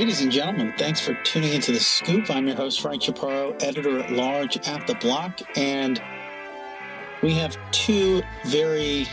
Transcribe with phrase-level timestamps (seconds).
[0.00, 2.30] Ladies and gentlemen, thanks for tuning into The Scoop.
[2.30, 5.42] I'm your host, Frank Chaparro, editor at large at The Block.
[5.58, 6.02] And
[7.22, 9.06] we have two very,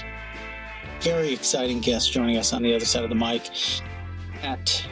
[1.02, 3.50] very exciting guests joining us on the other side of the mic.
[4.44, 4.88] At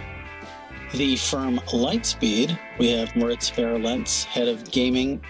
[0.91, 5.21] the firm Lightspeed, we have Moritz Baier-Lentz, head of gaming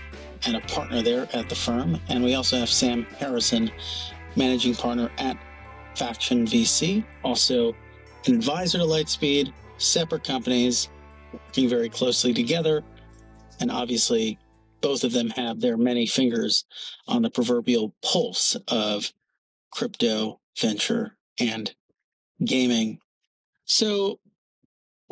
[0.48, 2.02] and a partner there at the firm.
[2.10, 3.70] And we also have Sam Harrison,
[4.36, 5.38] managing partner at
[5.94, 7.76] Faction VC, also
[8.26, 10.90] an advisor to Lightspeed separate companies
[11.34, 12.84] working very closely together.
[13.60, 14.38] And obviously,
[14.82, 16.66] both of them have their many fingers
[17.08, 19.12] on the proverbial pulse of
[19.72, 21.74] crypto, venture, and
[22.44, 23.00] gaming.
[23.66, 24.20] So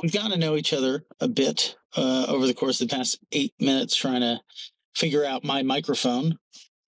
[0.02, 3.20] we've gotten to know each other a bit uh, over the course of the past
[3.32, 4.40] eight minutes trying to
[4.96, 6.26] figure out my microphone.
[6.26, 6.38] I'm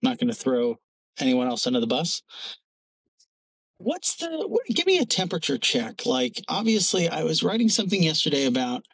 [0.02, 0.78] not going to throw
[1.18, 2.22] anyone else under the bus
[3.78, 6.06] what's the what, give me a temperature check.
[6.06, 8.84] Like obviously i was writing something yesterday about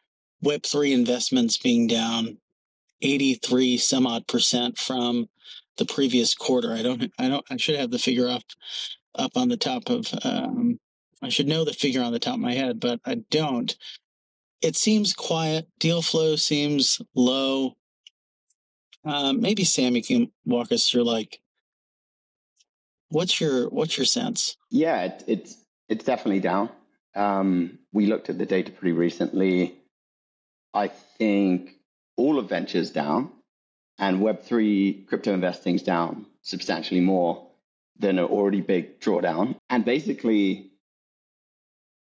[0.44, 2.38] web3 investments being down
[3.00, 5.28] 83 some odd percent from
[5.78, 6.72] the previous quarter.
[6.72, 8.42] I don't i don't i should have the figure up
[9.14, 10.78] up on the top of um,
[11.22, 13.76] i should know the figure on the top of my head but i don't.
[14.60, 15.66] It seems quiet.
[15.80, 17.74] Deal flow seems low.
[19.04, 21.40] Um, maybe sam you can walk us through like
[23.12, 24.56] What's your what's your sense?
[24.70, 25.56] Yeah, it, it's
[25.88, 26.70] it's definitely down.
[27.14, 29.74] Um, we looked at the data pretty recently.
[30.72, 31.76] I think
[32.16, 33.30] all of ventures down,
[33.98, 37.48] and Web three crypto investing is down substantially more
[37.98, 39.56] than an already big drawdown.
[39.68, 40.72] And basically,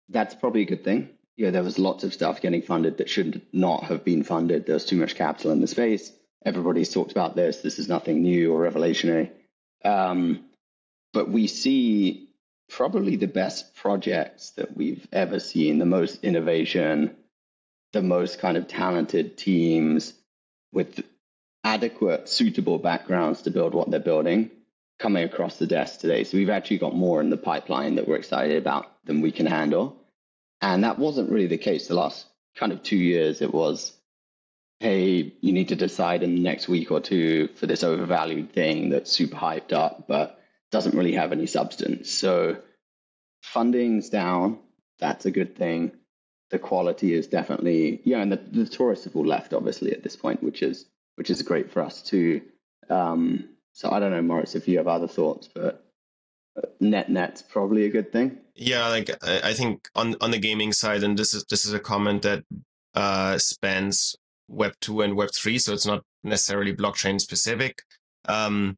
[0.09, 1.09] that's probably a good thing.
[1.35, 4.65] Yeah, there was lots of stuff getting funded that should not have been funded.
[4.65, 6.11] There's too much capital in the space.
[6.43, 7.61] Everybody's talked about this.
[7.61, 9.31] This is nothing new or revolutionary.
[9.85, 10.45] Um,
[11.13, 12.29] but we see
[12.69, 17.15] probably the best projects that we've ever seen, the most innovation,
[17.93, 20.13] the most kind of talented teams
[20.73, 21.03] with
[21.63, 24.51] adequate, suitable backgrounds to build what they're building
[24.99, 26.23] coming across the desk today.
[26.23, 29.45] So we've actually got more in the pipeline that we're excited about than we can
[29.45, 29.95] handle.
[30.61, 32.25] And that wasn't really the case the last
[32.55, 33.41] kind of two years.
[33.41, 33.93] It was,
[34.79, 38.89] hey, you need to decide in the next week or two for this overvalued thing
[38.89, 40.36] that's super hyped up, but
[40.71, 42.11] doesn't really have any substance.
[42.11, 42.57] So
[43.41, 44.59] funding's down.
[44.99, 45.91] That's a good thing.
[46.49, 50.15] The quality is definitely yeah, and the, the tourists have all left obviously at this
[50.15, 50.85] point, which is
[51.15, 52.41] which is great for us too.
[52.89, 55.85] Um, so I don't know, Moritz, if you have other thoughts, but
[56.57, 58.37] uh, net net's probably a good thing.
[58.55, 61.79] Yeah, like I think on on the gaming side, and this is this is a
[61.79, 62.43] comment that
[62.95, 64.15] uh, spans
[64.47, 67.83] Web two and Web three, so it's not necessarily blockchain specific.
[68.25, 68.77] Um,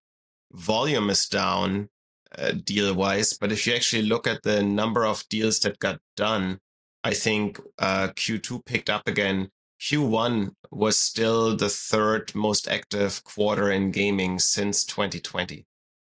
[0.51, 1.89] volume is down
[2.37, 5.99] uh, deal wise, but if you actually look at the number of deals that got
[6.15, 6.59] done,
[7.03, 9.49] I think uh, Q2 picked up again.
[9.79, 15.65] Q1 was still the third most active quarter in gaming since 2020.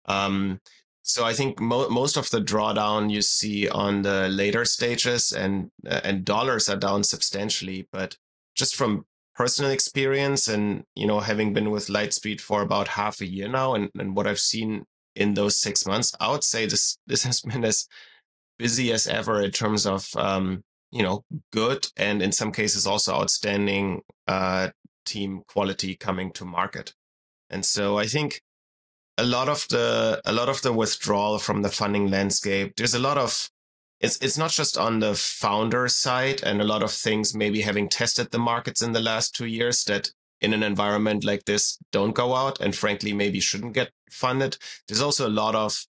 [0.06, 0.60] Um,
[1.02, 5.70] so I think mo- most of the drawdown you see on the later stages and
[5.88, 8.16] uh, and dollars are down substantially, but
[8.54, 9.04] just from
[9.36, 13.74] personal experience and you know having been with lightspeed for about half a year now
[13.74, 17.40] and, and what i've seen in those six months i would say this this has
[17.40, 17.86] been as
[18.58, 23.14] busy as ever in terms of um, you know good and in some cases also
[23.14, 24.68] outstanding uh,
[25.04, 26.94] team quality coming to market.
[27.50, 28.40] And so i think
[29.18, 32.98] a lot of the a lot of the withdrawal from the funding landscape there's a
[32.98, 33.50] lot of
[34.00, 37.88] it's it's not just on the founder side and a lot of things maybe having
[37.88, 42.14] tested the markets in the last two years that in an environment like this don't
[42.14, 44.58] go out and frankly maybe shouldn't get funded.
[44.86, 45.86] There's also a lot of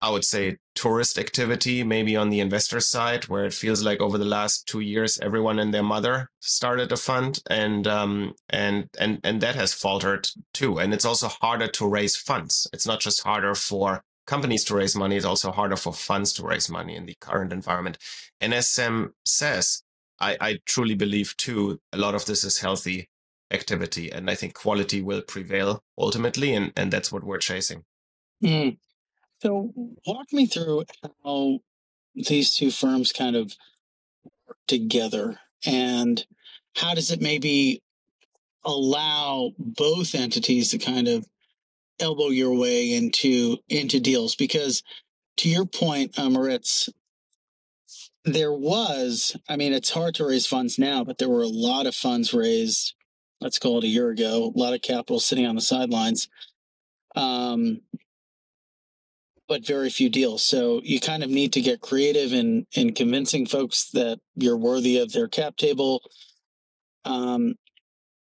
[0.00, 4.18] i would say tourist activity maybe on the investor side where it feels like over
[4.18, 9.20] the last two years everyone and their mother started a fund and um and and
[9.22, 10.78] and that has faltered too.
[10.78, 12.66] And it's also harder to raise funds.
[12.72, 16.46] It's not just harder for companies to raise money, it's also harder for funds to
[16.46, 17.98] raise money in the current environment.
[18.40, 19.82] And as Sam says,
[20.20, 23.08] I, I truly believe too, a lot of this is healthy
[23.50, 24.10] activity.
[24.10, 26.54] And I think quality will prevail ultimately.
[26.54, 27.84] And, and that's what we're chasing.
[28.42, 28.78] Mm.
[29.40, 29.72] So
[30.06, 30.84] walk me through
[31.24, 31.58] how
[32.14, 33.54] these two firms kind of
[34.46, 36.24] work together and
[36.76, 37.82] how does it maybe
[38.64, 41.26] allow both entities to kind of
[42.00, 44.82] elbow your way into into deals because
[45.38, 46.88] to your point, uh, Moritz,
[48.24, 51.86] there was, I mean, it's hard to raise funds now, but there were a lot
[51.86, 52.94] of funds raised,
[53.40, 56.28] let's call it a year ago, a lot of capital sitting on the sidelines.
[57.16, 57.80] Um,
[59.46, 60.42] but very few deals.
[60.42, 64.98] So you kind of need to get creative in in convincing folks that you're worthy
[64.98, 66.00] of their cap table.
[67.04, 67.56] Um,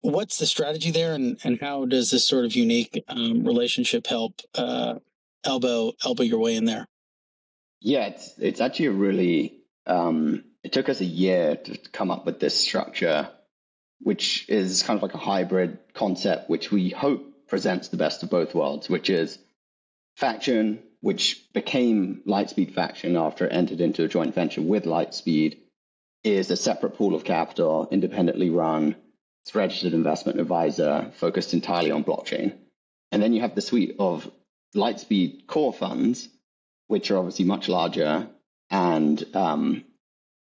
[0.02, 4.42] what's the strategy there, and and how does this sort of unique um, relationship help
[4.56, 4.96] uh,
[5.44, 6.88] elbow elbow your way in there?
[7.82, 12.26] Yeah, it's it's actually a really um, it took us a year to come up
[12.26, 13.30] with this structure,
[14.02, 18.30] which is kind of like a hybrid concept, which we hope presents the best of
[18.30, 19.40] both worlds, which is
[20.18, 25.58] Faction, which became Lightspeed Faction after it entered into a joint venture with Lightspeed,
[26.24, 28.96] is a separate pool of capital, independently run.
[29.44, 32.56] It's registered investment advisor focused entirely on blockchain.
[33.12, 34.30] And then you have the suite of
[34.76, 36.30] Lightspeed core funds,
[36.88, 38.30] which are obviously much larger
[38.70, 39.84] and um,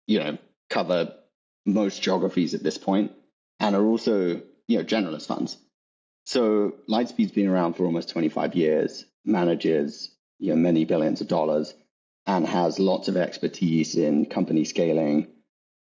[0.06, 0.38] you know
[0.68, 1.14] cover
[1.66, 3.12] most geographies at this point,
[3.58, 5.56] and are also you know generalist funds.
[6.26, 11.74] So Lightspeed's been around for almost 25 years, manages you know many billions of dollars,
[12.26, 15.28] and has lots of expertise in company scaling,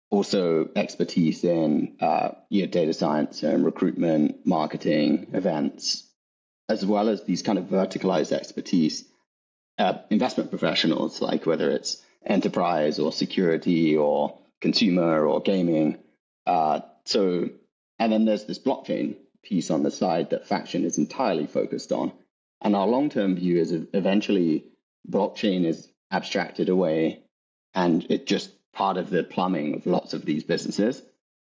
[0.10, 6.04] also expertise in uh, you know, data science and recruitment, marketing, events,
[6.68, 9.06] as well as these kind of verticalized expertise
[9.78, 15.98] uh, investment professionals, like whether it's enterprise or security or consumer or gaming.
[16.46, 17.50] Uh, so,
[17.98, 22.12] and then there's this blockchain piece on the side that Faction is entirely focused on.
[22.62, 24.66] And our long term view is eventually
[25.10, 27.24] blockchain is abstracted away
[27.74, 31.02] and it just part of the plumbing of lots of these businesses.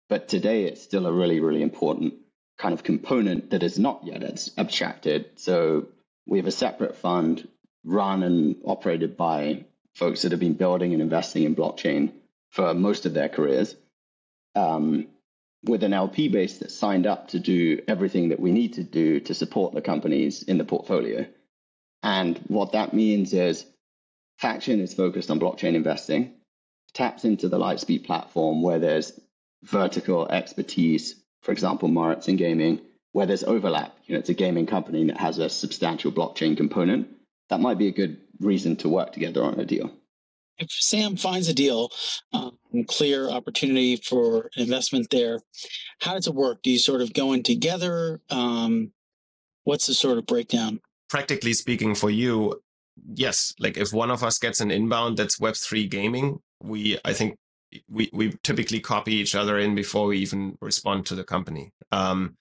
[0.07, 2.16] But today it's still a really, really important
[2.57, 4.24] kind of component that is not yet
[4.57, 5.39] abstracted.
[5.39, 5.88] So
[6.27, 7.48] we have a separate fund
[7.83, 12.12] run and operated by folks that have been building and investing in blockchain
[12.50, 13.75] for most of their careers,
[14.56, 15.07] um,
[15.63, 19.19] with an LP base that signed up to do everything that we need to do
[19.19, 21.25] to support the companies in the portfolio.
[22.01, 23.66] And what that means is
[24.39, 26.33] Faction is focused on blockchain investing,
[26.94, 29.19] taps into the Lightspeed platform where there's
[29.63, 32.81] vertical expertise, for example, Moritz in gaming,
[33.12, 33.95] where there's overlap.
[34.06, 37.07] You know, it's a gaming company that has a substantial blockchain component.
[37.50, 39.91] That might be a good reason to work together on a deal.
[40.57, 41.89] If Sam finds a deal,
[42.33, 42.57] um,
[42.88, 45.39] clear opportunity for investment there,
[46.01, 46.62] how does it work?
[46.62, 48.19] Do you sort of go in together?
[48.30, 48.92] Um,
[49.63, 50.81] what's the sort of breakdown?
[51.09, 52.62] Practically speaking, for you,
[53.13, 53.53] yes.
[53.57, 57.38] Like if one of us gets an inbound that's Web3 gaming, we, I think,
[57.88, 61.71] we, we typically copy each other in before we even respond to the company.
[61.91, 62.35] Um,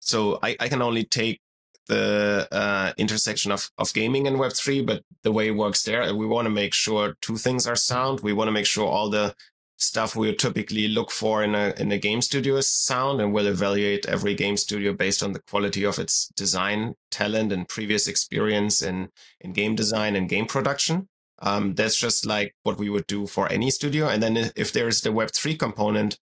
[0.00, 1.40] so I, I can only take
[1.88, 6.26] the uh, intersection of, of gaming and Web3, but the way it works there, we
[6.26, 8.20] want to make sure two things are sound.
[8.20, 9.34] We want to make sure all the
[9.76, 13.46] stuff we typically look for in a in a game studio is sound, and we'll
[13.46, 18.82] evaluate every game studio based on the quality of its design talent and previous experience
[18.82, 19.08] in
[19.40, 21.08] in game design and game production.
[21.44, 24.08] Um, that's just like what we would do for any studio.
[24.08, 26.18] And then if there's the Web3 component,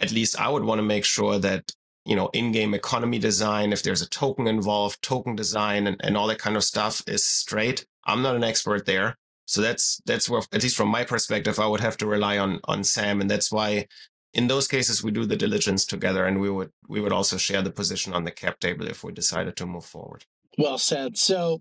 [0.00, 1.72] at least I would want to make sure that
[2.04, 6.26] you know, in-game economy design, if there's a token involved, token design and, and all
[6.26, 7.86] that kind of stuff is straight.
[8.04, 9.16] I'm not an expert there.
[9.46, 12.60] So that's that's where at least from my perspective, I would have to rely on
[12.64, 13.20] on Sam.
[13.20, 13.88] And that's why
[14.32, 17.62] in those cases we do the diligence together and we would we would also share
[17.62, 20.24] the position on the cap table if we decided to move forward.
[20.56, 21.18] Well said.
[21.18, 21.60] So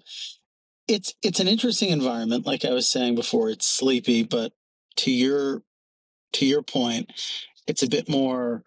[0.87, 4.53] it's it's an interesting environment, like I was saying before, it's sleepy, but
[4.97, 5.63] to your
[6.33, 7.11] to your point,
[7.67, 8.63] it's a bit more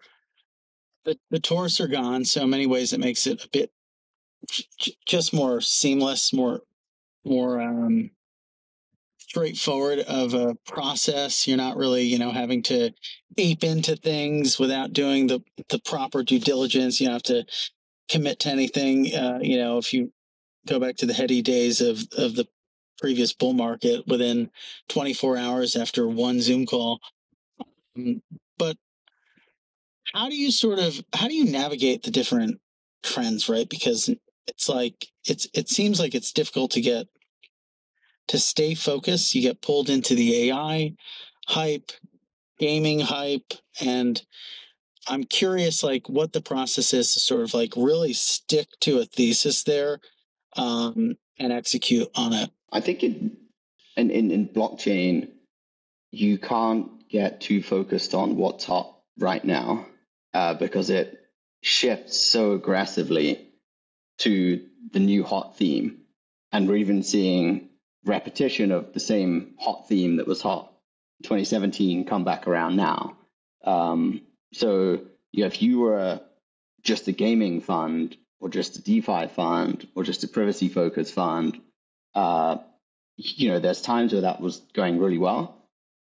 [1.05, 2.25] the, the tourists are gone.
[2.25, 3.71] So in many ways, it makes it a bit
[4.49, 6.61] j- just more seamless, more
[7.25, 8.11] more um,
[9.17, 11.47] straightforward of a process.
[11.47, 12.91] You're not really, you know, having to
[13.37, 16.99] ape into things without doing the the proper due diligence.
[16.99, 17.45] You don't have to
[18.09, 19.13] commit to anything.
[19.13, 20.11] Uh, you know, if you
[20.67, 22.47] go back to the heady days of of the
[22.99, 24.49] previous bull market within
[24.89, 26.99] 24 hours after one Zoom call.
[27.95, 28.21] Um,
[28.57, 28.75] but
[30.13, 32.59] how do you sort of how do you navigate the different
[33.03, 34.09] trends right because
[34.47, 37.07] it's like it's it seems like it's difficult to get
[38.27, 40.93] to stay focused you get pulled into the ai
[41.47, 41.91] hype
[42.59, 44.23] gaming hype and
[45.07, 49.05] i'm curious like what the process is to sort of like really stick to a
[49.05, 49.99] thesis there
[50.57, 53.37] um, and execute on it i think in,
[53.95, 55.29] in in blockchain
[56.11, 59.85] you can't get too focused on what's hot right now
[60.33, 61.27] uh, because it
[61.61, 63.49] shifts so aggressively
[64.19, 65.99] to the new hot theme.
[66.51, 67.69] And we're even seeing
[68.05, 70.73] repetition of the same hot theme that was hot
[71.23, 73.17] 2017 come back around now.
[73.63, 74.21] Um,
[74.53, 76.21] so you know, if you were
[76.83, 81.59] just a gaming fund or just a DeFi fund or just a privacy focused fund,
[82.15, 82.57] uh,
[83.15, 85.55] you know, there's times where that was going really well,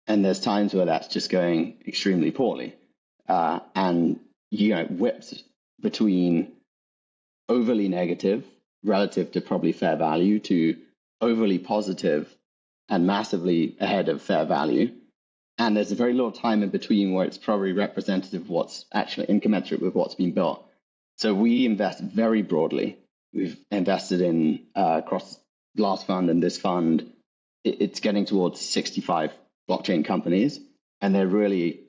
[0.06, 2.74] and there's times where that's just going extremely poorly.
[3.28, 4.18] Uh, and,
[4.50, 5.42] you know, whips
[5.80, 6.52] between
[7.48, 8.44] overly negative
[8.84, 10.76] relative to probably fair value to
[11.20, 12.34] overly positive
[12.88, 14.92] and massively ahead of fair value.
[15.58, 19.26] And there's a very little time in between where it's probably representative of what's actually
[19.26, 20.67] incommensurate with what's been built.
[21.18, 22.96] So we invest very broadly.
[23.32, 25.38] We've invested in uh, across
[25.76, 27.12] last fund and this fund.
[27.64, 29.32] It's getting towards 65
[29.68, 30.60] blockchain companies,
[31.00, 31.80] and they're really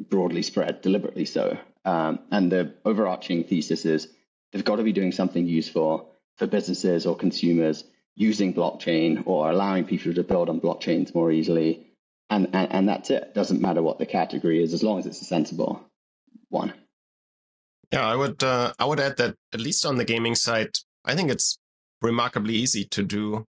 [0.00, 1.56] broadly spread, deliberately so.
[1.84, 4.08] Um, and the overarching thesis is
[4.50, 7.84] they've got to be doing something useful for businesses or consumers
[8.16, 11.86] using blockchain or allowing people to build on blockchains more easily.
[12.30, 13.32] And, and, and that's it.
[13.32, 15.88] Doesn't matter what the category is, as long as it's a sensible
[16.48, 16.74] one.
[17.92, 21.14] Yeah, I would uh, I would add that at least on the gaming side, I
[21.14, 21.58] think it's
[22.00, 23.44] remarkably easy to do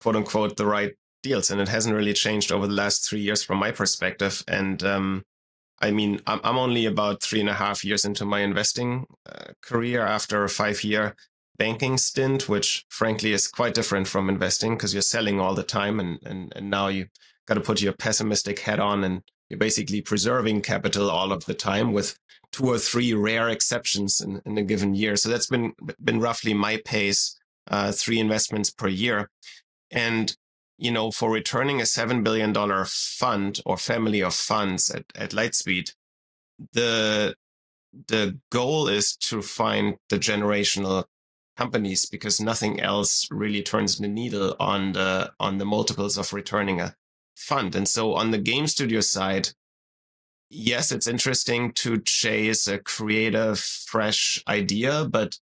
[0.00, 3.42] quote unquote the right deals, and it hasn't really changed over the last three years
[3.42, 4.44] from my perspective.
[4.46, 5.24] And um,
[5.80, 9.52] I mean, I'm, I'm only about three and a half years into my investing uh,
[9.62, 11.16] career after a five year
[11.58, 15.98] banking stint, which frankly is quite different from investing because you're selling all the time
[15.98, 17.06] and, and, and now you
[17.46, 19.22] got to put your pessimistic head on and
[19.52, 22.18] you're basically preserving capital all of the time with
[22.52, 25.14] two or three rare exceptions in, in a given year.
[25.14, 27.38] So that's been been roughly my pace,
[27.70, 29.28] uh, three investments per year.
[29.90, 30.34] And
[30.78, 35.32] you know, for returning a seven billion dollar fund or family of funds at, at
[35.32, 35.92] Lightspeed,
[36.72, 37.34] the
[38.08, 41.04] the goal is to find the generational
[41.58, 46.80] companies because nothing else really turns the needle on the on the multiples of returning
[46.80, 46.94] a
[47.42, 47.74] fund.
[47.74, 49.48] And so on the game studio side,
[50.50, 55.38] yes, it's interesting to chase a creative, fresh idea, but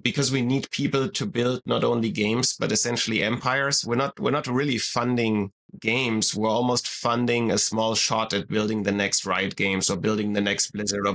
[0.00, 4.30] because we need people to build not only games but essentially empires, we're not we're
[4.30, 6.34] not really funding games.
[6.34, 10.40] We're almost funding a small shot at building the next Riot games or building the
[10.40, 11.06] next Blizzard.
[11.06, 11.14] Or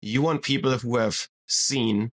[0.00, 2.10] you want people who have seen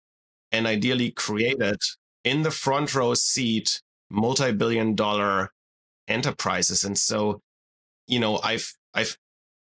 [0.52, 1.80] and ideally created
[2.24, 5.52] in the front row seat multi-billion dollar
[6.08, 6.84] enterprises.
[6.84, 7.42] And so,
[8.08, 9.18] you know, I've I've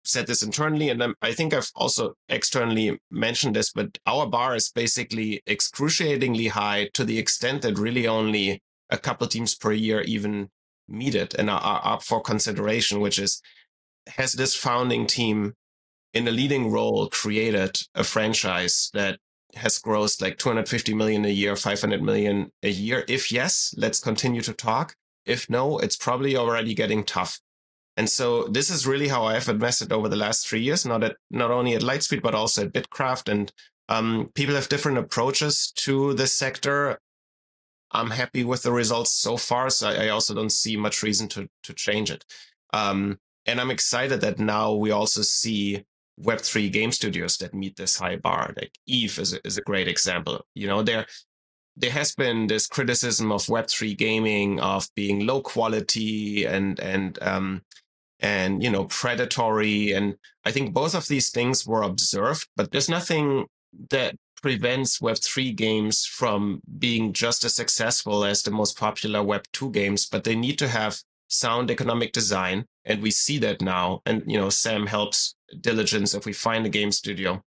[0.06, 4.70] said this internally, and I think I've also externally mentioned this, but our bar is
[4.70, 10.50] basically excruciatingly high to the extent that really only a couple teams per year even
[10.88, 13.42] meet it and are, are up for consideration, which is
[14.08, 15.54] has this founding team
[16.14, 19.18] in a leading role created a franchise that
[19.56, 23.06] has grossed like 250 million a year, 500 million a year?
[23.08, 24.96] If yes, let's continue to talk.
[25.26, 27.40] If no, it's probably already getting tough.
[27.96, 31.16] And so this is really how I've invested over the last three years, not at
[31.30, 33.32] not only at Lightspeed, but also at Bitkraft.
[33.32, 33.52] And
[33.90, 37.00] um, people have different approaches to this sector.
[37.92, 41.28] I'm happy with the results so far, so I, I also don't see much reason
[41.30, 42.26] to to change it.
[42.74, 45.86] Um, and I'm excited that now we also see
[46.20, 48.54] Web3 game studios that meet this high bar.
[48.56, 50.46] Like Eve is a, is a great example.
[50.56, 51.06] You know, there
[51.76, 57.62] there has been this criticism of Web3 gaming of being low quality and and um,
[58.20, 59.92] and you know predatory.
[59.92, 60.16] And
[60.46, 63.48] I think both of these things were observed, but there's nothing
[63.90, 70.06] that prevents Web3 games from being just as successful as the most popular Web2 games,
[70.06, 72.66] but they need to have sound economic design.
[72.86, 74.02] And we see that now.
[74.06, 77.42] And, you know, Sam helps diligence if we find a game studio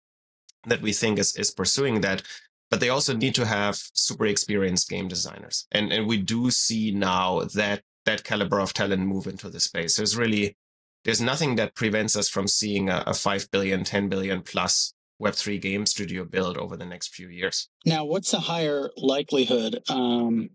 [0.67, 2.23] that we think is, is pursuing that.
[2.71, 5.67] But they also need to have super experienced game designers.
[5.71, 9.97] And, and we do see now that that caliber of talent move into the space.
[9.97, 10.57] There's really,
[11.05, 15.61] there's nothing that prevents us from seeing a, a 5 billion, 10 billion plus Web3
[15.61, 17.69] game studio build over the next few years.
[17.85, 19.83] Now, what's the higher likelihood?
[19.89, 20.51] Um,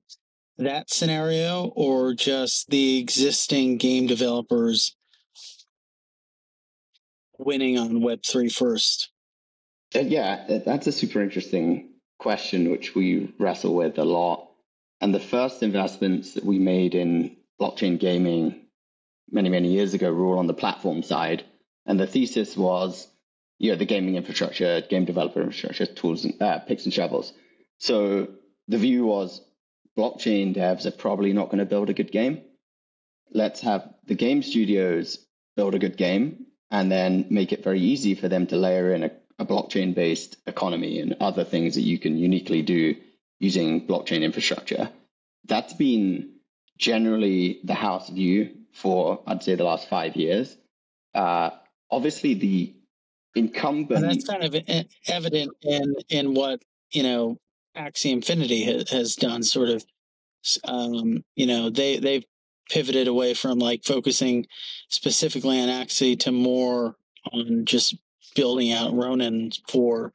[0.57, 4.95] that scenario or just the existing game developers
[7.37, 9.11] winning on Web3 first?
[9.95, 11.90] Uh, yeah, that's a super interesting
[12.21, 14.47] question, which we wrestle with a lot.
[15.01, 18.61] And the first investments that we made in blockchain gaming
[19.31, 21.43] many, many years ago were all on the platform side.
[21.87, 23.07] And the thesis was,
[23.57, 27.33] you know, the gaming infrastructure, game developer infrastructure, tools, and, uh, picks and shovels.
[27.79, 28.27] So
[28.67, 29.41] the view was
[29.97, 32.41] blockchain devs are probably not going to build a good game.
[33.31, 35.25] Let's have the game studios
[35.55, 39.03] build a good game and then make it very easy for them to layer in
[39.03, 42.95] a, a blockchain based economy and other things that you can uniquely do
[43.39, 44.89] using blockchain infrastructure.
[45.45, 46.35] That's been
[46.77, 50.55] generally the house view for, I'd say, the last five years.
[51.15, 51.49] Uh,
[51.89, 52.75] obviously, the
[53.35, 54.03] incumbent.
[54.03, 54.55] And that's kind of
[55.07, 57.37] evident in in what you know
[57.75, 59.41] Axie Infinity has, done.
[59.41, 59.83] Sort of,
[60.65, 62.25] um, you know, they they've
[62.69, 64.45] pivoted away from like focusing
[64.89, 66.95] specifically on Axie to more
[67.33, 67.95] on just
[68.35, 70.13] building out Ronin for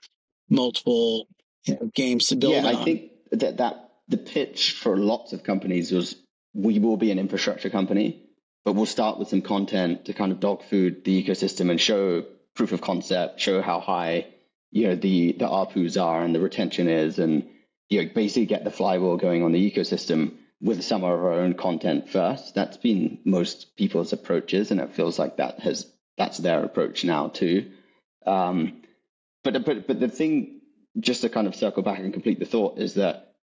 [0.49, 1.29] multiple
[1.65, 2.77] you know, games to build yeah, on.
[2.77, 6.17] I think that, that the pitch for lots of companies was
[6.55, 8.23] we will be an infrastructure company,
[8.65, 12.25] but we'll start with some content to kind of dog food the ecosystem and show
[12.55, 14.27] proof of concept, show how high
[14.71, 17.49] you know the the ARPUs are and the retention is, and
[17.89, 21.55] you know basically get the flywheel going on the ecosystem with some of our own
[21.55, 22.55] content first.
[22.55, 27.29] That's been most people's approaches, and it feels like that has that's their approach now
[27.29, 27.71] too.
[28.27, 28.83] Um,
[29.45, 30.61] but but but the thing,
[30.99, 33.35] just to kind of circle back and complete the thought, is that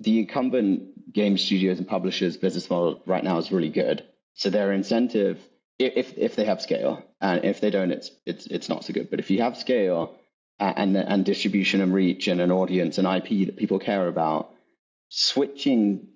[0.00, 4.04] the incumbent game studios and publishers business model right now is really good.
[4.34, 5.40] So their incentive,
[5.78, 9.10] if if they have scale, and if they don't, it's it's it's not so good.
[9.10, 10.16] But if you have scale
[10.58, 14.50] and and distribution and reach and an audience and IP that people care about,
[15.08, 16.08] switching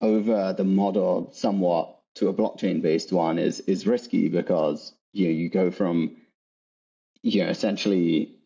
[0.00, 5.32] over the model somewhat to a blockchain based one is is risky because you know
[5.32, 6.16] you go from
[7.24, 8.36] you know essentially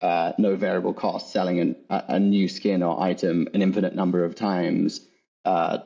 [0.00, 4.36] uh, no variable cost selling an, a, new skin or item an infinite number of
[4.36, 5.00] times
[5.44, 5.78] uh,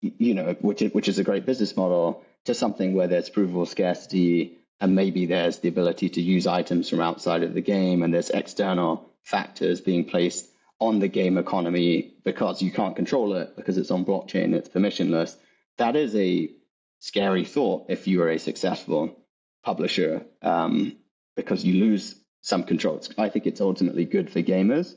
[0.00, 3.66] you know which is, which is a great business model to something where there's provable
[3.66, 8.12] scarcity and maybe there's the ability to use items from outside of the game and
[8.12, 10.48] there's external factors being placed
[10.78, 15.36] on the game economy because you can't control it because it's on blockchain, it's permissionless.
[15.78, 16.50] That is a
[16.98, 19.16] scary thought if you are a successful
[19.62, 20.96] publisher um,
[21.36, 23.00] because you lose some control.
[23.18, 24.94] I think it's ultimately good for gamers.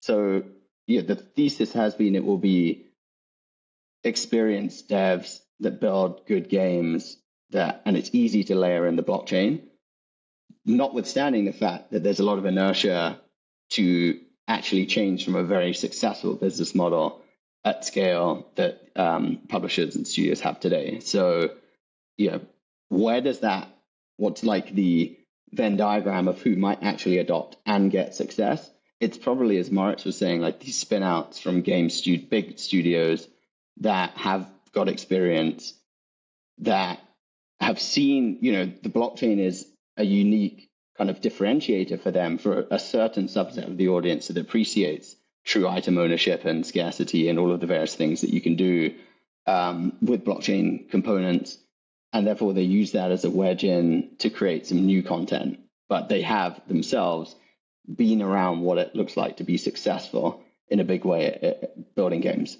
[0.00, 0.44] So,
[0.86, 2.86] yeah, the thesis has been it will be
[4.04, 7.16] experienced devs that build good games
[7.50, 9.62] that, and it's easy to layer in the blockchain,
[10.64, 13.20] notwithstanding the fact that there's a lot of inertia
[13.70, 17.22] to actually change from a very successful business model
[17.64, 21.00] at scale that um, publishers and studios have today.
[21.00, 21.50] So,
[22.30, 22.40] know,
[22.88, 23.68] where does that,
[24.18, 25.18] what's like the
[25.56, 28.70] Venn diagram of who might actually adopt and get success?
[29.00, 33.26] It's probably, as Moritz was saying, like these spinouts from game stu- big studios
[33.78, 35.74] that have got experience
[36.58, 37.00] that
[37.60, 39.66] have seen, you know, the blockchain is
[39.96, 44.38] a unique kind of differentiator for them for a certain subset of the audience that
[44.38, 48.56] appreciates true item ownership and scarcity and all of the various things that you can
[48.56, 48.94] do
[49.46, 51.58] um, with blockchain components.
[52.16, 55.60] And therefore, they use that as a wedge in to create some new content.
[55.86, 57.36] But they have themselves
[57.94, 62.22] been around what it looks like to be successful in a big way at, building
[62.22, 62.56] games.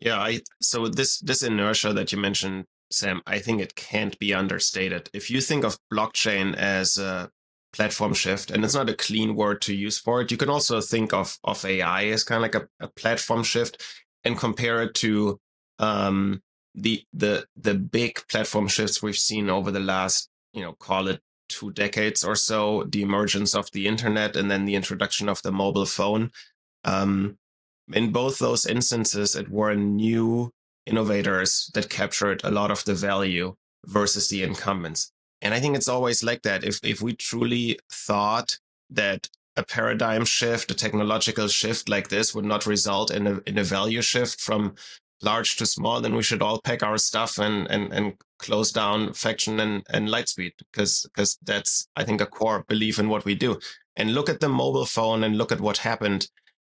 [0.00, 4.34] Yeah, I so this this inertia that you mentioned, Sam, I think it can't be
[4.34, 5.08] understated.
[5.12, 7.30] If you think of blockchain as a
[7.72, 10.80] platform shift and it's not a clean word to use for it you can also
[10.80, 13.82] think of of ai as kind of like a, a platform shift
[14.24, 15.38] and compare it to
[15.78, 16.40] um,
[16.82, 21.20] the the the big platform shifts we've seen over the last you know call it
[21.48, 25.52] two decades or so the emergence of the internet and then the introduction of the
[25.52, 26.30] mobile phone
[26.84, 27.38] um,
[27.92, 30.50] in both those instances it were new
[30.86, 33.54] innovators that captured a lot of the value
[33.86, 36.64] versus the incumbents and I think it's always like that.
[36.64, 38.58] If if we truly thought
[38.90, 43.58] that a paradigm shift, a technological shift like this would not result in a in
[43.58, 44.74] a value shift from
[45.22, 49.12] large to small, then we should all pack our stuff and and and close down
[49.12, 53.34] faction and and lightspeed because because that's I think a core belief in what we
[53.34, 53.58] do.
[53.96, 56.28] And look at the mobile phone and look at what happened.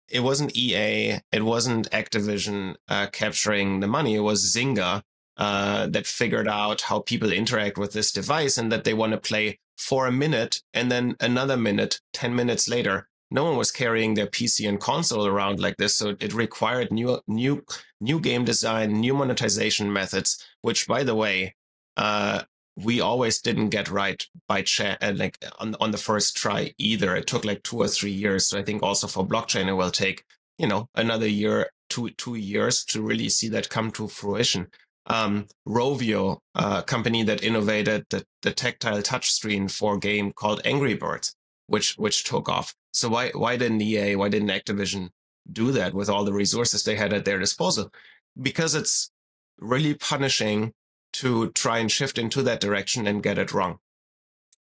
[0.09, 4.15] It wasn't EA, it wasn't Activision uh, capturing the money.
[4.15, 5.03] It was Zynga
[5.37, 9.19] uh, that figured out how people interact with this device and that they want to
[9.19, 14.15] play for a minute and then another minute 10 minutes later no one was carrying
[14.15, 17.65] their pc and console around like this so it required new new
[18.01, 21.55] new game design new monetization methods which by the way
[21.97, 22.43] uh,
[22.77, 27.17] we always didn't get right by chat uh, like on, on the first try either
[27.17, 29.91] it took like two or three years so i think also for blockchain it will
[29.91, 30.25] take
[30.59, 34.69] you know another year two two years to really see that come to fruition
[35.09, 40.95] um, Rovio, a company that innovated the, the tactile touchscreen for a game called Angry
[40.95, 41.35] Birds,
[41.67, 42.75] which which took off.
[42.93, 45.11] So why why didn't EA, why didn't Activision
[45.51, 47.93] do that with all the resources they had at their disposal?
[48.41, 49.11] Because it's
[49.59, 50.73] really punishing
[51.15, 53.79] to try and shift into that direction and get it wrong,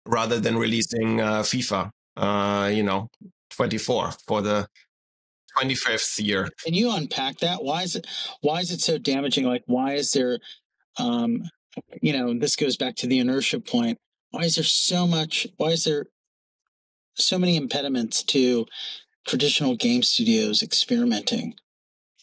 [0.06, 3.10] rather than releasing uh, FIFA, uh, you know,
[3.50, 4.68] 24 for the
[5.58, 6.48] 25th year.
[6.64, 7.62] Can you unpack that?
[7.62, 8.06] Why is it
[8.40, 9.44] why is it so damaging?
[9.44, 10.38] Like why is there
[10.98, 11.42] um
[12.02, 13.98] you know, this goes back to the inertia point.
[14.30, 16.06] Why is there so much why is there
[17.18, 18.66] so many impediments to
[19.26, 21.54] traditional game studios experimenting?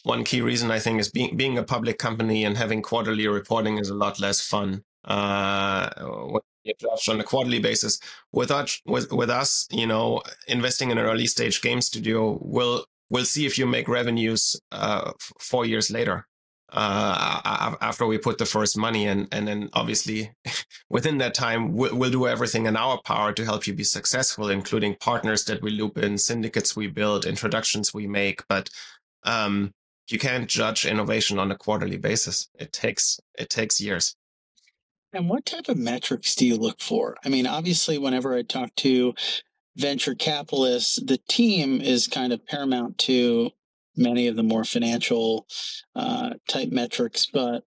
[0.05, 3.79] one key reason I think is being being a public company and having quarterly reporting
[3.79, 4.83] is a lot less fun.
[5.03, 5.89] Uh,
[7.07, 7.99] on a quarterly basis.
[8.31, 12.85] With us, with, with us, you know, investing in an early stage game studio, we'll
[13.09, 16.27] we'll see if you make revenues uh, four years later
[16.75, 19.27] uh, after we put the first money in.
[19.31, 20.31] And then obviously
[20.89, 24.49] within that time, we'll, we'll, do everything in our power to help you be successful,
[24.49, 28.45] including partners that we loop in, syndicates we build, introductions we make.
[28.49, 28.69] But
[29.23, 29.73] um,
[30.09, 32.49] you can't judge innovation on a quarterly basis.
[32.59, 34.15] It takes it takes years.
[35.13, 37.15] And what type of metrics do you look for?
[37.23, 39.13] I mean, obviously, whenever I talk to
[39.77, 43.51] venture capitalists, the team is kind of paramount to
[43.97, 45.47] many of the more financial
[45.95, 47.25] uh, type metrics.
[47.25, 47.63] But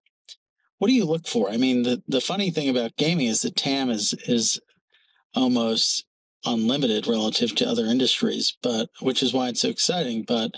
[0.78, 1.50] what do you look for?
[1.50, 4.60] I mean, the, the funny thing about gaming is the TAM is is
[5.34, 6.04] almost
[6.44, 10.24] unlimited relative to other industries, but which is why it's so exciting.
[10.26, 10.52] But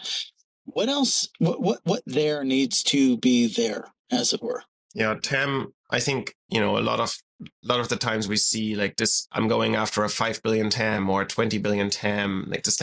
[0.65, 1.29] what else?
[1.39, 4.63] What what what there needs to be there, as it were?
[4.95, 5.73] Yeah, TAM.
[5.91, 8.97] I think you know a lot of a lot of the times we see like
[8.97, 9.27] this.
[9.33, 12.47] I'm going after a five billion TAM or a twenty billion TAM.
[12.49, 12.81] Like this,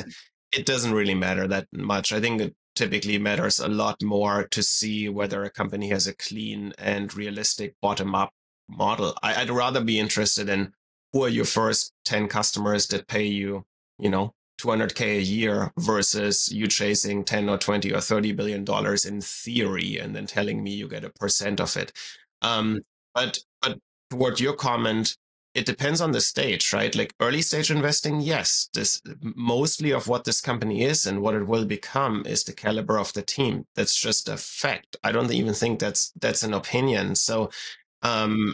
[0.52, 2.12] it doesn't really matter that much.
[2.12, 6.74] I think typically matters a lot more to see whether a company has a clean
[6.78, 8.32] and realistic bottom up
[8.70, 9.18] model.
[9.24, 10.74] I, would rather be interested in
[11.12, 13.66] who are your first 10 customers that pay you,
[13.98, 19.06] you know, 200k a year versus you chasing 10 or 20 or 30 billion dollars
[19.06, 21.92] in theory and then telling me you get a percent of it
[22.42, 22.80] um,
[23.14, 23.78] but but
[24.10, 25.16] toward your comment
[25.58, 26.96] it depends on the stage right?
[26.96, 28.70] Like early stage investing yes.
[28.76, 33.00] This mostly of what this company is and what it will become is the caliber
[33.00, 33.66] of the team.
[33.76, 34.96] That's just a fact.
[35.04, 37.16] I don't even think that's that's an opinion.
[37.16, 37.50] So
[38.04, 38.54] um,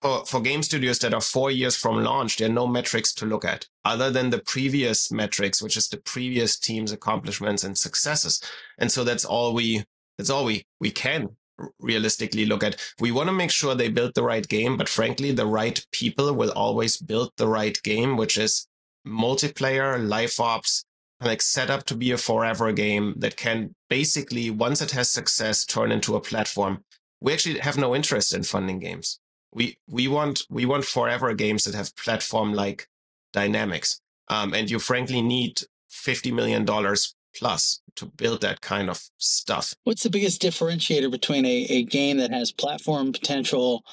[0.00, 3.26] for, for game studios that are four years from launch, there are no metrics to
[3.26, 8.42] look at other than the previous metrics, which is the previous team's accomplishments and successes.
[8.78, 9.84] And so that's all we,
[10.16, 11.36] that's all we, we can
[11.80, 12.80] realistically look at.
[13.00, 16.32] We want to make sure they build the right game, but frankly, the right people
[16.34, 18.66] will always build the right game, which is
[19.06, 20.84] multiplayer, live ops,
[21.20, 25.64] like set up to be a forever game that can basically, once it has success,
[25.64, 26.84] turn into a platform.
[27.20, 29.18] We actually have no interest in funding games
[29.52, 32.88] we we want we want forever games that have platform like
[33.32, 39.02] dynamics um, and you frankly need 50 million dollars plus to build that kind of
[39.16, 39.74] stuff.
[39.84, 43.84] What's the biggest differentiator between a, a game that has platform potential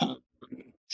[0.00, 0.18] um,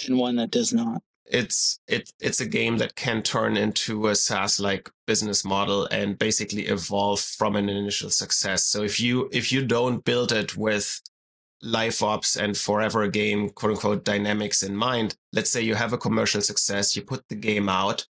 [0.07, 1.03] and one that does not?
[1.25, 6.19] It's it, it's a game that can turn into a SaaS like business model and
[6.19, 8.65] basically evolve from an initial success.
[8.65, 11.01] So if you if you don't build it with
[11.63, 15.99] live ops and forever game quote unquote dynamics in mind let's say you have a
[15.99, 18.07] commercial success you put the game out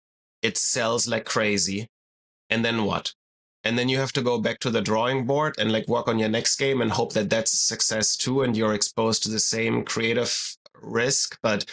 [0.42, 1.88] it sells like crazy
[2.50, 3.14] and then what
[3.68, 6.20] and then you have to go back to the drawing board and like work on
[6.20, 9.40] your next game and hope that that's a success too and you're exposed to the
[9.40, 11.66] same creative risk but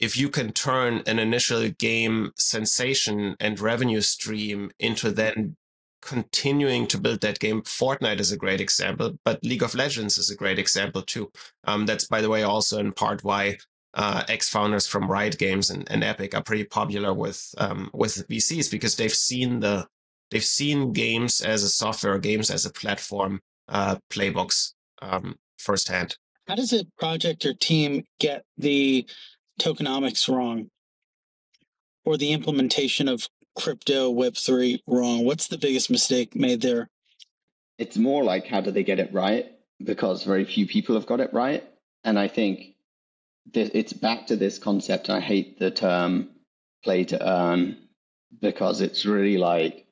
[0.00, 5.56] if you can turn an initial game sensation and revenue stream into then
[6.02, 7.62] continuing to build that game.
[7.62, 11.30] Fortnite is a great example, but League of Legends is a great example too.
[11.64, 13.58] Um, that's, by the way, also in part why
[13.94, 18.70] uh, ex-founders from Riot Games and, and, Epic are pretty popular with um, with VCs
[18.70, 19.86] because they've seen the
[20.32, 26.16] they've seen games as a software, games as a platform uh, playbooks um, firsthand.
[26.48, 29.06] How does a project or team get the
[29.60, 30.70] tokenomics wrong,
[32.04, 35.24] or the implementation of crypto Web3 wrong?
[35.24, 36.88] What's the biggest mistake made there?
[37.78, 39.52] It's more like how do they get it right?
[39.84, 41.64] Because very few people have got it right.
[42.04, 42.74] And I think
[43.52, 45.10] it's back to this concept.
[45.10, 46.30] I hate the term
[46.82, 47.76] play to earn
[48.40, 49.86] because it's really like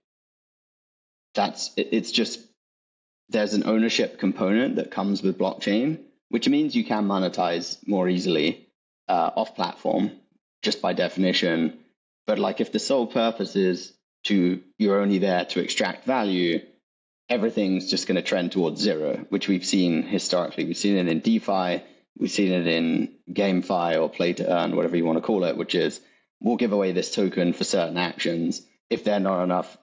[1.35, 2.41] that's it's just
[3.29, 8.69] there's an ownership component that comes with blockchain, which means you can monetize more easily
[9.09, 10.11] uh, off platform
[10.63, 11.79] just by definition.
[12.27, 13.93] But like if the sole purpose is
[14.25, 16.61] to you're only there to extract value,
[17.29, 20.65] everything's just going to trend towards zero, which we've seen historically.
[20.65, 21.83] We've seen it in DeFi,
[22.19, 25.57] we've seen it in GameFi or play to earn, whatever you want to call it,
[25.57, 26.01] which is
[26.41, 28.63] we'll give away this token for certain actions.
[28.91, 29.79] If they're not enough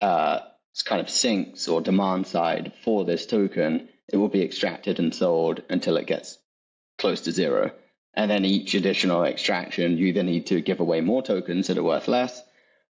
[0.00, 0.40] uh,
[0.82, 5.62] kind of sinks or demand side for this token, it will be extracted and sold
[5.68, 6.38] until it gets
[6.98, 7.70] close to zero.
[8.14, 11.82] And then each additional extraction, you either need to give away more tokens that are
[11.82, 12.42] worth less,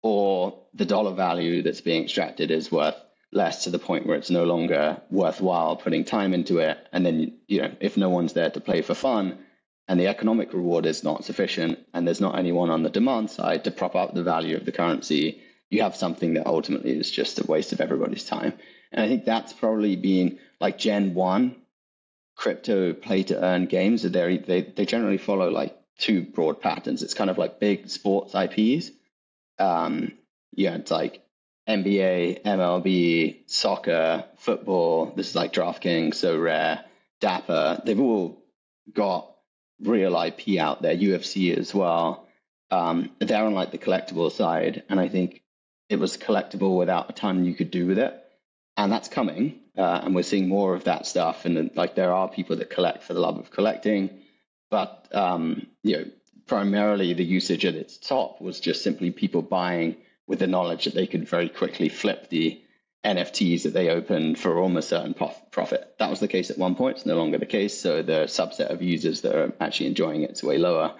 [0.01, 2.95] or the dollar value that's being extracted is worth
[3.31, 6.77] less to the point where it's no longer worthwhile putting time into it.
[6.91, 9.37] And then, you know, if no one's there to play for fun
[9.87, 13.63] and the economic reward is not sufficient and there's not anyone on the demand side
[13.63, 15.41] to prop up the value of the currency,
[15.71, 18.53] you have something that ultimately is just a waste of everybody's time.
[18.91, 21.55] And I think that's probably been like Gen One
[22.41, 27.03] crypto play to earn games, they they they generally follow like two broad patterns.
[27.03, 28.89] It's kind of like big sports IPs.
[29.59, 30.13] Um,
[30.53, 31.23] yeah, it's like
[31.69, 35.13] NBA, MLB, soccer, football.
[35.15, 36.83] This is like DraftKings, Sorare,
[37.19, 37.81] Dapper.
[37.85, 38.41] They've all
[38.91, 39.31] got
[39.79, 40.95] real IP out there.
[40.95, 42.27] UFC as well.
[42.71, 45.43] Um, they're on like the collectible side, and I think
[45.91, 48.13] it was collectible without a ton you could do with it,
[48.77, 49.59] and that's coming.
[49.77, 51.45] Uh, and we're seeing more of that stuff.
[51.45, 54.09] And like there are people that collect for the love of collecting,
[54.69, 56.05] but um, you know,
[56.47, 60.93] primarily the usage at its top was just simply people buying with the knowledge that
[60.93, 62.61] they could very quickly flip the
[63.03, 65.93] NFTs that they opened for almost certain prof- profit.
[65.99, 66.97] That was the case at one point.
[66.97, 67.77] It's no longer the case.
[67.77, 70.95] So the subset of users that are actually enjoying it is way lower.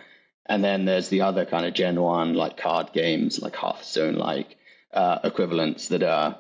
[0.48, 4.58] And then there's the other kind of Gen 1, like card games, like Hearthstone like
[4.94, 6.38] uh, equivalents that are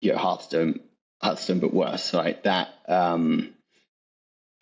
[0.00, 0.80] you know, Hearthstone,
[1.22, 2.42] Hearthstone, but worse, right?
[2.44, 3.54] That um,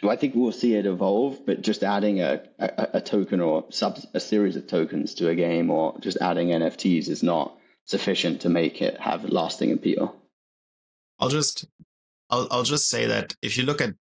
[0.02, 3.98] I think we'll see it evolve, but just adding a, a, a token or sub,
[4.12, 8.48] a series of tokens to a game or just adding NFTs is not sufficient to
[8.48, 10.14] make it have lasting appeal.
[11.18, 11.66] I'll just
[12.30, 13.94] I'll I'll just say that if you look at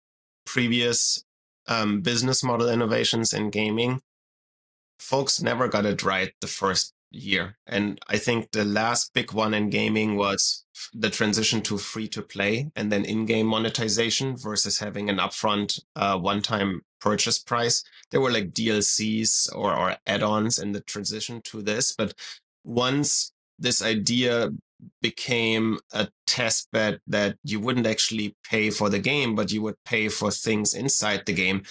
[0.45, 1.25] previous
[1.68, 4.01] um, business model innovations in gaming,
[4.99, 7.57] folks never got it right the first year.
[7.66, 12.22] And I think the last big one in gaming was the transition to free to
[12.22, 17.85] play and then in-game monetization versus having an upfront uh, one-time purchase price.
[18.11, 21.92] There were like DLCs or, or add-ons in the transition to this.
[21.92, 22.14] But
[22.64, 24.51] once this idea
[25.01, 29.77] became a test bed that you wouldn't actually pay for the game, but you would
[29.85, 31.62] pay for things inside the game.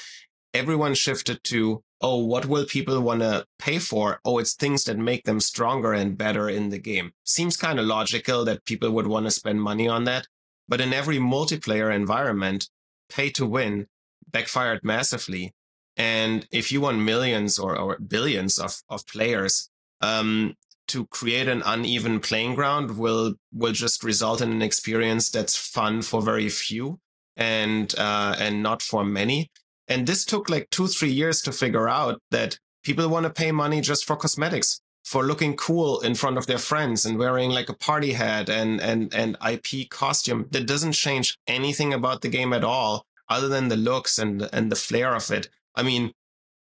[0.53, 4.19] Everyone shifted to, oh, what will people want to pay for?
[4.25, 7.11] Oh, it's things that make them stronger and better in the game.
[7.23, 10.27] Seems kind of logical that people would want to spend money on that.
[10.67, 12.69] But in every multiplayer environment,
[13.09, 13.87] pay to win
[14.29, 15.53] backfired massively.
[15.97, 19.69] And if you want millions or, or billions of, of players,
[20.01, 20.55] um,
[20.87, 26.01] to create an uneven playing ground will will just result in an experience that's fun
[26.01, 26.99] for very few
[27.37, 29.49] and uh, and not for many.
[29.91, 33.51] And this took like two three years to figure out that people want to pay
[33.51, 37.67] money just for cosmetics, for looking cool in front of their friends and wearing like
[37.67, 42.53] a party hat and and and IP costume that doesn't change anything about the game
[42.53, 45.49] at all, other than the looks and and the flair of it.
[45.75, 46.13] I mean,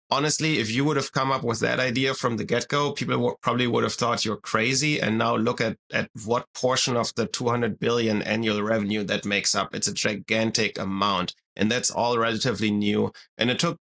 [0.09, 3.15] honestly, if you would have come up with that idea from the get go, people
[3.15, 4.99] w- probably would have thought you're crazy.
[4.99, 9.55] And now look at, at what portion of the 200 billion annual revenue that makes
[9.55, 9.75] up.
[9.75, 11.35] It's a gigantic amount.
[11.59, 13.13] And that's all relatively new.
[13.37, 13.77] And it took,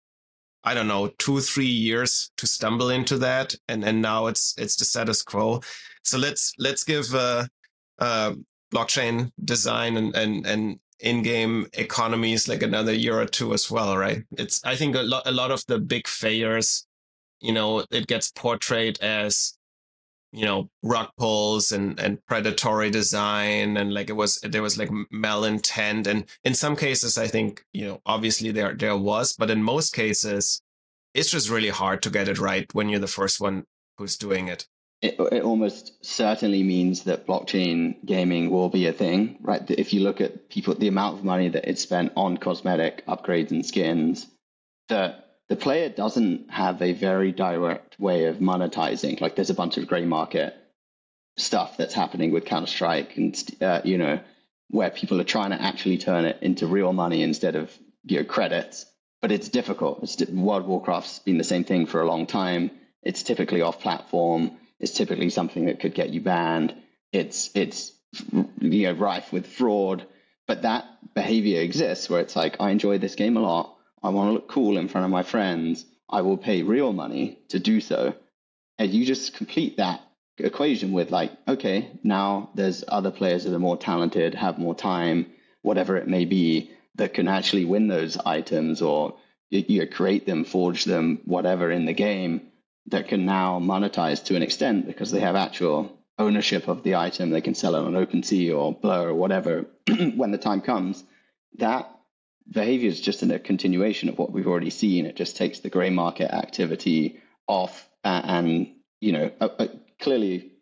[0.65, 3.55] I don't know, two, three years to stumble into that.
[3.69, 5.63] And, and now it's, it's the status quo.
[6.03, 7.47] So let's, let's give, uh,
[7.99, 8.35] uh,
[8.75, 14.25] blockchain design and, and, and in-game economies like another year or two as well, right?
[14.33, 16.87] It's I think a lot a lot of the big failures,
[17.41, 19.58] you know, it gets portrayed as
[20.33, 24.91] you know rug pulls and and predatory design and like it was there was like
[25.13, 29.63] malintent and in some cases i think you know obviously there there was but in
[29.63, 30.61] most cases
[31.15, 33.65] it's just really hard to get it right when you're the first one
[33.97, 34.67] who's doing it
[35.01, 39.63] it, it almost certainly means that blockchain gaming will be a thing, right?
[39.71, 43.53] If you look at people, the amount of money that it's spent on cosmetic upgrades
[43.53, 44.27] and skins,
[44.89, 45.15] the
[45.49, 49.21] the player doesn't have a very direct way of monetizing.
[49.21, 50.55] Like there's a bunch of gray market
[51.37, 54.21] stuff that's happening with Counter Strike, and uh, you know
[54.71, 58.25] where people are trying to actually turn it into real money instead of you know
[58.25, 58.87] credits.
[59.23, 60.03] But it's difficult.
[60.03, 62.71] It's, World of Warcraft's been the same thing for a long time.
[63.03, 66.75] It's typically off platform It's typically something that could get you banned.
[67.13, 67.93] It's it's
[68.61, 70.05] you know rife with fraud,
[70.47, 70.85] but that
[71.15, 73.78] behavior exists where it's like I enjoy this game a lot.
[74.03, 75.85] I want to look cool in front of my friends.
[76.09, 78.15] I will pay real money to do so.
[78.79, 80.01] And you just complete that
[80.39, 85.27] equation with like, okay, now there's other players that are more talented, have more time,
[85.63, 89.17] whatever it may be, that can actually win those items or
[89.51, 92.43] you know, create them, forge them, whatever in the game
[92.87, 97.31] that can now monetize to an extent because they have actual ownership of the item.
[97.31, 99.67] They can sell it on OpenSea or Blur or whatever
[100.17, 101.05] when the time comes.
[101.59, 101.91] That
[102.51, 105.07] behavior is just a continuation of what we've already seen.
[105.07, 108.69] It just takes the gray market activity off and,
[109.01, 109.31] you know,
[110.01, 110.53] clearly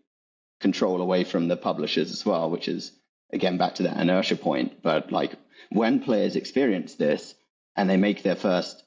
[0.61, 2.93] control away from the publishers as well, which is
[3.33, 4.83] again back to that inertia point.
[4.83, 5.35] But like
[5.71, 7.35] when players experience this
[7.77, 8.83] and they make their first